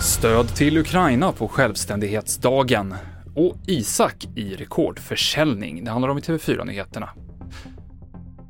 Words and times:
Stöd 0.00 0.54
till 0.54 0.78
Ukraina 0.78 1.32
på 1.32 1.48
självständighetsdagen 1.48 2.94
och 3.34 3.56
Isak 3.66 4.28
i 4.36 4.54
rekordförsäljning. 4.54 5.84
Det 5.84 5.90
handlar 5.90 6.08
om 6.08 6.18
i 6.18 6.20
TV4-nyheterna. 6.20 7.10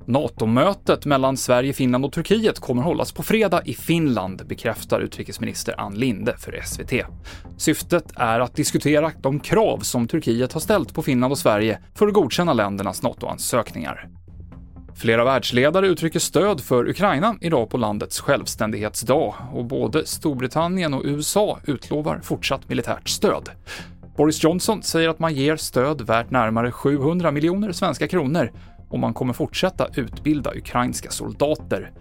NATO-mötet 0.06 1.06
mellan 1.06 1.37
Sverige, 1.37 1.72
Finland 1.72 2.04
och 2.04 2.12
Turkiet 2.12 2.59
kommer 2.59 2.82
hållas 2.82 3.12
på 3.12 3.22
fredag 3.22 3.62
i 3.64 3.74
Finland, 3.74 4.46
bekräftar 4.46 5.00
utrikesminister 5.00 5.80
Ann 5.80 5.94
Linde 5.94 6.36
för 6.38 6.60
SVT. 6.64 7.06
Syftet 7.56 8.12
är 8.16 8.40
att 8.40 8.54
diskutera 8.54 9.12
de 9.22 9.40
krav 9.40 9.78
som 9.78 10.08
Turkiet 10.08 10.52
har 10.52 10.60
ställt 10.60 10.94
på 10.94 11.02
Finland 11.02 11.32
och 11.32 11.38
Sverige 11.38 11.78
för 11.94 12.06
att 12.06 12.14
godkänna 12.14 12.52
ländernas 12.52 13.02
NATO-ansökningar. 13.02 14.08
Flera 14.96 15.24
världsledare 15.24 15.86
uttrycker 15.86 16.18
stöd 16.18 16.60
för 16.60 16.88
Ukraina 16.88 17.36
idag 17.40 17.70
på 17.70 17.76
landets 17.76 18.20
självständighetsdag 18.20 19.34
och 19.52 19.64
både 19.64 20.06
Storbritannien 20.06 20.95
och 20.95 21.02
USA 21.04 21.59
utlovar 21.66 22.20
fortsatt 22.23 22.68
militärt 22.68 23.09
stöd. 23.09 23.51
Boris 24.16 24.45
Johnson 24.45 24.82
säger 24.82 25.09
att 25.09 25.18
man 25.18 25.34
ger 25.34 25.56
stöd 25.56 26.01
värt 26.01 26.30
närmare 26.30 26.73
700 26.73 27.30
miljoner 27.30 27.73
svenska 27.73 28.09
kronor 28.09 28.52
och 28.88 28.98
man 28.98 29.14
kommer 29.14 29.32
fortsätta 29.32 29.88
utbilda 29.95 30.54
ukrainska 30.54 31.10
soldater. 31.10 31.92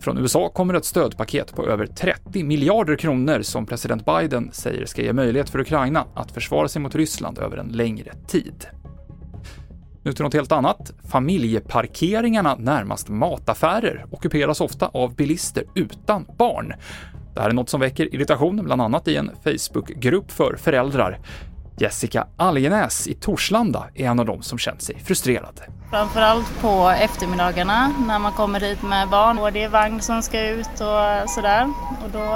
Från 0.00 0.18
USA 0.18 0.48
kommer 0.48 0.74
ett 0.74 0.84
stödpaket 0.84 1.54
på 1.56 1.66
över 1.66 1.86
30 1.86 2.44
miljarder 2.44 2.96
kronor 2.96 3.42
som 3.42 3.66
president 3.66 4.04
Biden 4.04 4.50
säger 4.52 4.86
ska 4.86 5.02
ge 5.02 5.12
möjlighet 5.12 5.50
för 5.50 5.60
Ukraina 5.60 6.04
att 6.14 6.32
försvara 6.32 6.68
sig 6.68 6.82
mot 6.82 6.94
Ryssland 6.94 7.38
över 7.38 7.56
en 7.56 7.68
längre 7.68 8.12
tid. 8.26 8.66
Nu 10.06 10.12
till 10.12 10.24
något 10.24 10.34
helt 10.34 10.52
annat. 10.52 10.92
Familjeparkeringarna 11.08 12.56
närmast 12.58 13.08
mataffärer 13.08 14.06
ockuperas 14.10 14.60
ofta 14.60 14.86
av 14.86 15.14
bilister 15.14 15.64
utan 15.74 16.26
barn. 16.38 16.72
Det 17.34 17.40
här 17.40 17.50
är 17.50 17.54
något 17.54 17.68
som 17.68 17.80
väcker 17.80 18.14
irritation, 18.14 18.64
bland 18.64 18.82
annat 18.82 19.08
i 19.08 19.16
en 19.16 19.30
Facebookgrupp 19.44 20.32
för 20.32 20.56
föräldrar. 20.56 21.18
Jessica 21.78 22.26
Algenäs 22.36 23.06
i 23.06 23.14
Torslanda 23.14 23.86
är 23.94 24.06
en 24.06 24.20
av 24.20 24.26
dem 24.26 24.42
som 24.42 24.58
känt 24.58 24.82
sig 24.82 24.98
frustrerad. 25.04 25.60
Framförallt 25.90 26.60
på 26.60 26.88
eftermiddagarna 27.00 27.92
när 28.06 28.18
man 28.18 28.32
kommer 28.32 28.60
dit 28.60 28.82
med 28.82 29.08
barn 29.08 29.38
och 29.38 29.52
det 29.52 29.62
är 29.62 29.68
vagn 29.68 30.00
som 30.00 30.22
ska 30.22 30.48
ut 30.48 30.80
och 30.80 31.30
sådär. 31.30 31.72
Och 32.04 32.10
då 32.12 32.26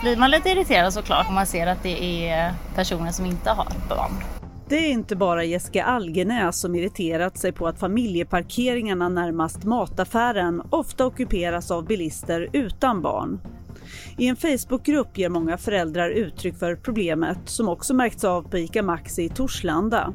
blir 0.00 0.16
man 0.16 0.30
lite 0.30 0.48
irriterad 0.48 0.92
såklart 0.92 1.28
om 1.28 1.34
man 1.34 1.46
ser 1.46 1.66
att 1.66 1.82
det 1.82 2.28
är 2.28 2.54
personer 2.74 3.12
som 3.12 3.26
inte 3.26 3.50
har 3.50 3.72
barn. 3.88 4.39
Det 4.70 4.76
är 4.76 4.90
inte 4.90 5.16
bara 5.16 5.44
Jessica 5.44 5.84
Algenäs 5.84 6.60
som 6.60 6.74
irriterat 6.74 7.38
sig 7.38 7.52
på 7.52 7.66
att 7.66 7.78
familjeparkeringarna 7.78 9.08
närmast 9.08 9.64
mataffären 9.64 10.62
ofta 10.70 11.06
ockuperas 11.06 11.70
av 11.70 11.86
bilister 11.86 12.48
utan 12.52 13.02
barn. 13.02 13.40
I 14.18 14.26
en 14.26 14.36
Facebookgrupp 14.36 15.18
ger 15.18 15.28
många 15.28 15.58
föräldrar 15.58 16.10
uttryck 16.10 16.58
för 16.58 16.76
problemet 16.76 17.38
som 17.44 17.68
också 17.68 17.94
märkts 17.94 18.24
av 18.24 18.42
på 18.42 18.58
ICA 18.58 18.82
Maxi 18.82 19.22
i 19.22 19.28
Torslanda. 19.28 20.14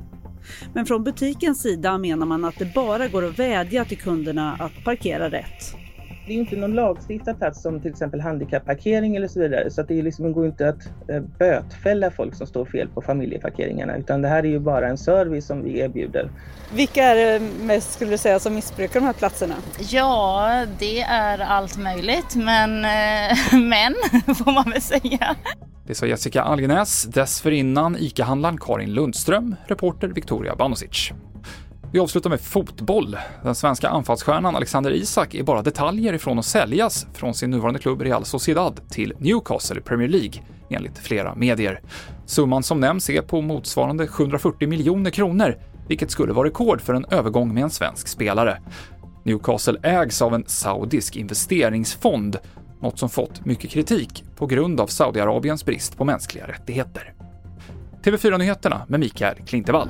Men 0.74 0.86
från 0.86 1.04
butikens 1.04 1.62
sida 1.62 1.98
menar 1.98 2.26
man 2.26 2.46
att 2.46 2.60
det 2.60 2.74
bara 2.74 3.08
går 3.08 3.26
att 3.26 3.40
vädja 3.40 3.86
till 3.86 3.98
kunderna 3.98 4.56
att 4.60 4.84
parkera 4.84 5.30
rätt. 5.30 5.85
Det 6.28 6.34
är 6.34 6.38
inte 6.38 6.56
någon 6.56 6.74
lagstiftad 6.74 7.34
plats 7.34 7.62
som 7.62 7.82
till 7.82 7.92
exempel 7.92 8.22
handikapparkering 8.22 9.16
eller 9.16 9.28
så 9.28 9.40
vidare 9.40 9.72
så 9.72 9.82
att 9.82 9.88
det, 9.88 10.02
liksom, 10.02 10.34
går 10.34 10.46
inte 10.46 10.70
att 10.70 11.10
eh, 11.10 11.22
bötfälla 11.40 12.12
folk 12.12 12.36
som 12.36 12.48
står 12.48 12.66
fel 12.66 12.88
på 12.88 13.02
familjeparkeringarna 13.02 13.98
utan 13.98 14.22
det 14.22 14.28
här 14.28 14.44
är 14.44 14.48
ju 14.48 14.60
bara 14.60 14.88
en 14.88 14.98
service 14.98 15.46
som 15.46 15.64
vi 15.64 15.80
erbjuder. 15.80 16.30
Vilka 16.74 17.04
är 17.04 17.16
det 17.16 17.46
mest 17.64 17.94
skulle 17.94 18.12
du 18.12 18.18
säga 18.18 18.40
som 18.40 18.56
missbrukar 18.56 19.00
de 19.00 19.06
här 19.06 19.14
platserna? 19.14 19.56
Ja, 19.90 20.66
det 20.80 21.02
är 21.02 21.40
allt 21.40 21.78
möjligt 21.78 22.36
men 22.36 22.86
eh, 22.86 23.54
män 23.60 23.96
får 24.36 24.52
man 24.52 24.72
väl 24.72 24.82
säga. 24.82 25.36
Det 25.88 25.96
sa 25.96 26.06
Jessica 26.06 26.42
Algenäs, 26.42 27.04
dessförinnan 27.04 27.98
ICA-handlaren 28.00 28.58
Karin 28.58 28.94
Lundström, 28.94 29.56
reporter 29.68 30.08
Victoria 30.08 30.56
Banosic. 30.56 31.12
Vi 31.92 32.00
avslutar 32.00 32.30
med 32.30 32.42
fotboll. 32.42 33.18
Den 33.44 33.56
svenska 33.56 33.90
anfallsstjärnan 33.90 34.56
Alexander 34.56 34.92
Isak 34.92 35.34
är 35.36 35.44
bara 35.44 35.62
detaljer 35.62 36.14
ifrån 36.14 36.40
att 36.40 36.46
säljas 36.46 37.08
från 37.14 37.34
sin 37.34 37.50
nuvarande 37.50 37.80
klubb 37.80 38.02
Real 38.02 38.26
Sociedad 38.26 38.90
till 38.90 39.14
Newcastle 39.20 39.78
i 39.78 39.82
Premier 39.82 40.08
League, 40.10 40.44
enligt 40.70 40.98
flera 40.98 41.36
medier. 41.36 41.82
Summan 42.26 42.64
som 42.64 42.80
nämns 42.80 43.10
är 43.10 43.22
på 43.22 43.42
motsvarande 43.42 44.08
740 44.08 44.68
miljoner 44.68 45.12
kronor, 45.12 45.58
vilket 45.88 46.12
skulle 46.12 46.34
vara 46.34 46.48
rekord 46.48 46.82
för 46.82 46.94
en 46.94 47.06
övergång 47.06 47.54
med 47.54 47.64
en 47.64 47.70
svensk 47.70 48.08
spelare. 48.08 48.62
Newcastle 49.24 49.80
ägs 49.84 50.22
av 50.22 50.36
en 50.36 50.44
saudisk 50.48 51.16
investeringsfond, 51.16 52.38
något 52.82 53.00
som 53.00 53.10
fått 53.10 53.46
mycket 53.46 53.72
kritik 53.72 54.24
på 54.36 54.46
grund 54.46 54.80
av 54.80 54.88
Saudiarabiens 54.88 55.66
brist 55.66 55.98
på 55.98 56.06
mänskliga 56.06 56.48
rättigheter. 56.48 57.14
TV4-nyheterna 58.04 58.82
med 58.88 59.00
Mikael 59.00 59.36
Klintevall. 59.46 59.90